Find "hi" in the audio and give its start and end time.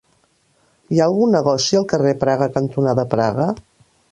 0.95-1.01